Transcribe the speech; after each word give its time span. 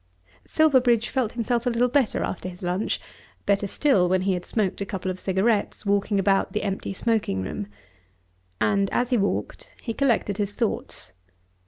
Silverbridge 0.45 1.09
felt 1.09 1.33
himself 1.33 1.67
a 1.67 1.69
little 1.69 1.87
better 1.87 2.23
after 2.23 2.49
his 2.49 2.63
lunch, 2.63 2.99
better 3.45 3.67
still 3.67 4.09
when 4.09 4.21
he 4.21 4.33
had 4.33 4.45
smoked 4.45 4.81
a 4.81 4.85
couple 4.87 5.11
of 5.11 5.19
cigarettes 5.19 5.85
walking 5.85 6.17
about 6.19 6.53
the 6.53 6.63
empty 6.63 6.91
smoking 6.91 7.43
room. 7.43 7.67
And 8.59 8.89
as 8.89 9.11
he 9.11 9.17
walked 9.19 9.75
he 9.79 9.93
collected 9.93 10.39
his 10.39 10.55
thoughts. 10.55 11.11